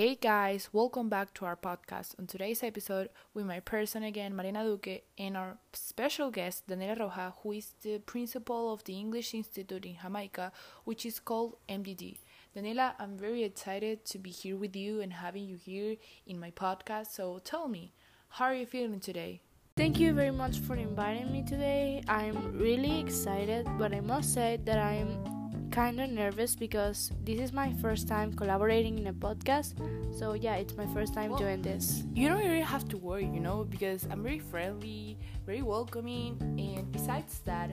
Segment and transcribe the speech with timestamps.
[0.00, 2.18] Hey guys, welcome back to our podcast.
[2.18, 7.34] On today's episode, with my person again, Marina Duque, and our special guest, Daniela Roja,
[7.42, 10.52] who is the principal of the English Institute in Jamaica,
[10.84, 12.16] which is called MDD.
[12.56, 15.96] Daniela, I'm very excited to be here with you and having you here
[16.26, 17.08] in my podcast.
[17.08, 17.92] So tell me,
[18.30, 19.42] how are you feeling today?
[19.76, 22.02] Thank you very much for inviting me today.
[22.08, 25.39] I'm really excited, but I must say that I'm
[25.70, 29.74] kind of nervous because this is my first time collaborating in a podcast.
[30.16, 32.02] So yeah, it's my first time Well, doing this.
[32.14, 36.90] You don't really have to worry, you know, because I'm very friendly, very welcoming, and
[36.90, 37.70] besides that,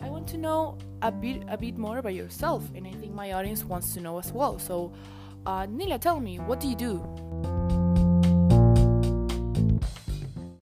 [0.00, 3.32] I want to know a bit a bit more about yourself, and I think my
[3.32, 4.58] audience wants to know as well.
[4.58, 4.92] So,
[5.46, 7.04] uh, Nila, tell me, what do you do?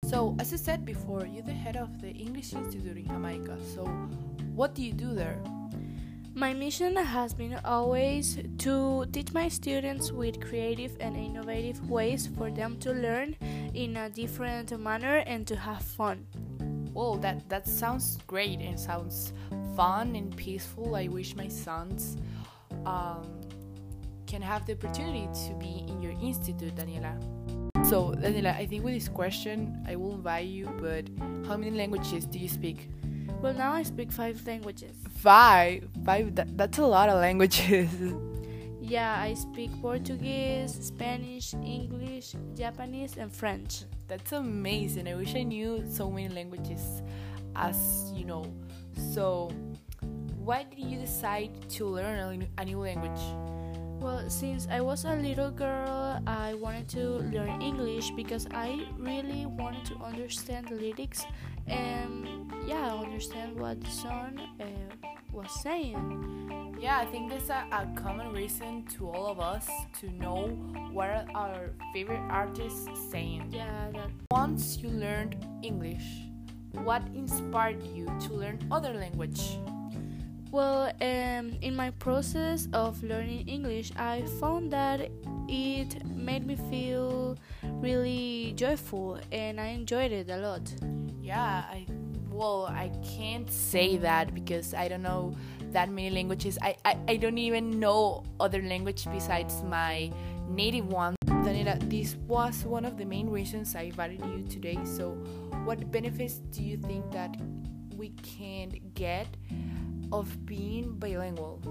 [0.04, 3.58] So, as I said before, you're the head of the English Institute in Jamaica.
[3.76, 3.86] So,
[4.56, 5.40] what do you do there?
[6.40, 12.50] My mission has been always to teach my students with creative and innovative ways for
[12.50, 13.36] them to learn
[13.74, 16.26] in a different manner and to have fun.
[16.94, 19.34] Well, that that sounds great and sounds
[19.76, 20.96] fun and peaceful.
[20.96, 22.16] I wish my sons
[22.86, 23.28] um,
[24.26, 27.20] can have the opportunity to be in your institute, Daniela.
[27.86, 30.72] So, Daniela, I think with this question, I will invite you.
[30.80, 31.04] But
[31.50, 32.88] how many languages do you speak?
[33.42, 34.96] Well, now I speak five languages.
[35.18, 35.88] Five.
[36.06, 36.36] Five.
[36.36, 37.90] That, that's a lot of languages.
[38.82, 43.84] Yeah, I speak Portuguese, Spanish, English, Japanese, and French.
[44.08, 45.08] That's amazing.
[45.08, 47.04] I wish I knew so many languages
[47.56, 48.52] as you know.
[49.14, 49.52] So,
[50.38, 53.22] why did you decide to learn a, a new language?
[54.00, 59.46] Well, since I was a little girl, I wanted to learn English because I really
[59.46, 61.26] wanted to understand the lyrics
[61.68, 64.66] and, yeah, understand what the song uh,
[65.34, 66.76] was saying.
[66.80, 69.68] Yeah, I think that's a, a common reason to all of us
[70.00, 70.48] to know
[70.94, 73.52] what our favorite artists saying.
[73.52, 76.06] Yeah, that Once you learned English,
[76.72, 79.60] what inspired you to learn other language?
[80.52, 85.12] Well, um, in my process of learning English, I found that
[85.48, 90.74] it made me feel really joyful and I enjoyed it a lot.
[91.22, 91.86] Yeah, I
[92.32, 95.36] well, I can't say that because I don't know
[95.72, 96.58] that many languages.
[96.62, 100.10] I, I, I don't even know other language besides my
[100.48, 101.16] native one.
[101.28, 104.80] Daniela, this was one of the main reasons I invited you today.
[104.86, 105.12] So,
[105.66, 107.36] what benefits do you think that
[108.00, 109.28] we can get
[110.12, 111.62] of being bilingual?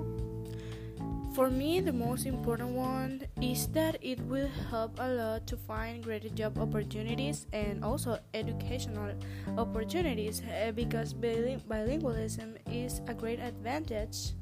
[1.35, 6.03] For me, the most important one is that it will help a lot to find
[6.03, 9.15] greater job opportunities and also educational
[9.57, 14.35] opportunities uh, because biling- bilingualism is a great advantage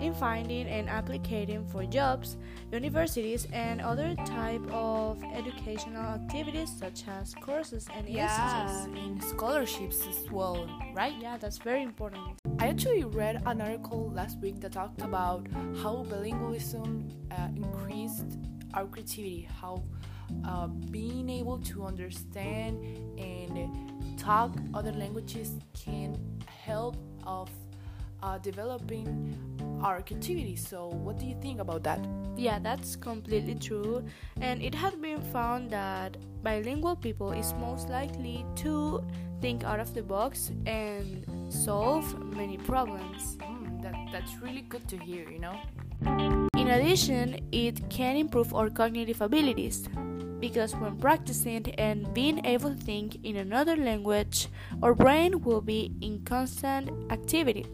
[0.00, 2.36] in finding and applying for jobs,
[2.72, 8.86] universities, and other type of educational activities such as courses and institutes.
[9.04, 11.14] in scholarships as well, right?
[11.20, 12.38] Yeah, that's very important.
[12.58, 15.46] I actually read an article last week that talked about
[15.82, 18.38] how bilingualism uh, increased
[18.74, 19.82] our creativity, how
[20.46, 22.78] uh, being able to understand
[23.18, 26.96] and talk other languages can help
[27.26, 27.50] of
[28.24, 29.36] uh, developing
[29.82, 30.56] our creativity.
[30.56, 32.00] So, what do you think about that?
[32.36, 34.02] Yeah, that's completely true.
[34.40, 39.04] And it has been found that bilingual people is most likely to
[39.40, 43.36] think out of the box and solve many problems.
[43.36, 45.28] Mm, that that's really good to hear.
[45.28, 45.60] You know.
[46.56, 49.88] In addition, it can improve our cognitive abilities
[50.40, 54.48] because when practicing and being able to think in another language,
[54.82, 57.64] our brain will be in constant activity.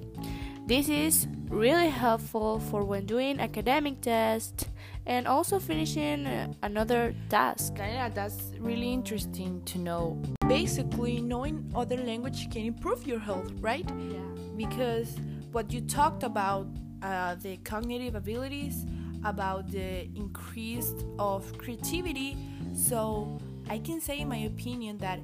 [0.71, 4.67] This is really helpful for when doing academic tests
[5.05, 7.75] and also finishing uh, another task.
[7.75, 10.23] Daniela, that's really interesting to know.
[10.47, 13.85] Basically, knowing other language can improve your health, right?
[14.13, 14.21] Yeah.
[14.57, 15.17] Because
[15.51, 16.69] what you talked about,
[17.03, 18.87] uh, the cognitive abilities,
[19.25, 22.37] about the increase of creativity.
[22.77, 25.19] So I can say, in my opinion, that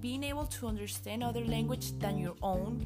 [0.00, 2.82] being able to understand other language than your own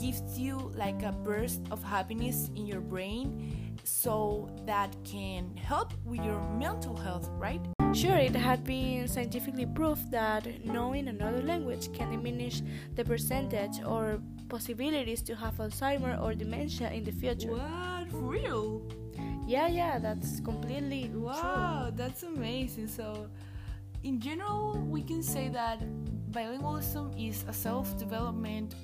[0.00, 6.24] gives you like a burst of happiness in your brain so that can help with
[6.24, 7.60] your mental health right?
[7.92, 12.62] Sure, it had been scientifically proved that knowing another language can diminish
[12.94, 17.52] the percentage or possibilities to have Alzheimer or dementia in the future.
[17.52, 18.10] what?
[18.10, 18.82] For real?
[19.46, 22.88] Yeah, yeah, that's completely wow that's amazing.
[22.88, 23.28] So
[24.02, 25.80] in general we can say that
[26.30, 28.74] bilingualism is a self-development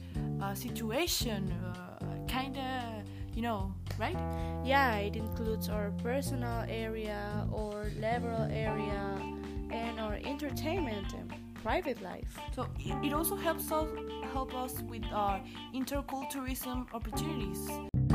[0.42, 2.92] uh, situation uh, kind of
[3.34, 4.16] you know, right?
[4.64, 9.18] Yeah, it includes our personal area, or liberal area,
[9.70, 12.38] and our entertainment and private life.
[12.54, 13.88] So it, it also helps us
[14.32, 15.40] help us with our
[15.74, 17.66] interculturalism opportunities.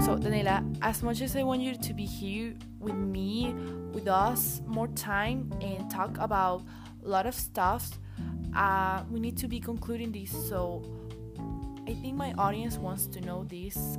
[0.05, 3.55] So Daniela, as much as I want you to be here with me,
[3.91, 6.63] with us more time and talk about
[7.03, 7.97] a lot of stuff,
[8.55, 10.31] uh, we need to be concluding this.
[10.49, 10.83] So
[11.87, 13.97] I think my audience wants to know this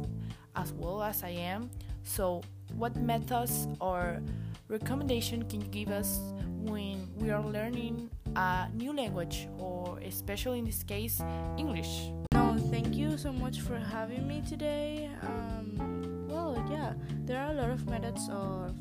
[0.55, 1.71] as well as I am.
[2.03, 2.43] So
[2.77, 4.21] what methods or
[4.69, 6.21] recommendation can you give us
[6.61, 11.23] when we are learning a new language or especially in this case
[11.57, 12.13] English?
[12.35, 15.09] No, thank you so much for having me today.
[15.23, 16.93] Um, well, yeah,
[17.25, 18.77] there are a lot of methods of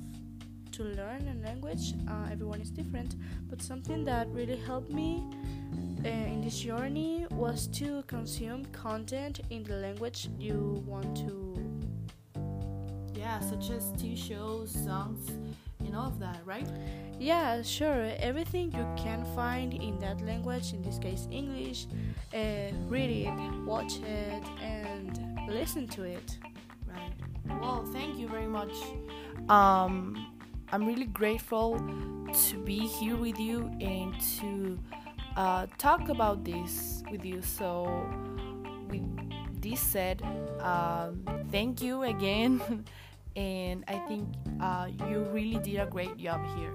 [0.74, 1.94] to learn a language.
[2.10, 3.16] Uh, everyone is different,
[3.50, 5.24] but something that really helped me
[6.04, 6.10] uh,
[6.48, 11.54] this journey was to consume content in the language you want to.
[13.14, 15.30] Yeah, such as TV shows, songs,
[15.80, 16.66] and all of that, right?
[17.20, 18.14] Yeah, sure.
[18.20, 21.88] Everything you can find in that language, in this case English,
[22.34, 25.20] uh, read it, watch it, and
[25.50, 26.38] listen to it.
[26.88, 27.60] Right.
[27.60, 28.72] Well, thank you very much.
[29.50, 30.32] Um,
[30.72, 31.78] I'm really grateful
[32.32, 34.80] to be here with you and to
[35.38, 37.42] uh, talk about this with you.
[37.42, 37.86] So,
[38.90, 39.06] with
[39.62, 40.22] this said,
[40.62, 42.62] um, thank you again.
[43.36, 44.28] and I think
[44.60, 46.74] uh, you really did a great job here.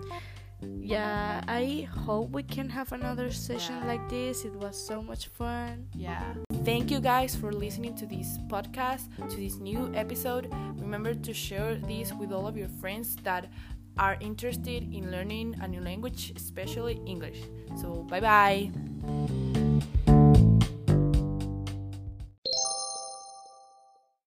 [0.78, 3.86] Yeah, I hope we can have another session Yeah.
[3.86, 4.44] like this.
[4.44, 5.88] It was so much fun.
[5.92, 6.22] Yeah.
[6.64, 10.46] Thank you guys for listening to this podcast, to this new episode.
[10.78, 13.50] Remember to share this with all of your friends that
[13.98, 17.42] are interested in learning a new language, especially English.
[17.80, 19.40] So, bye bye.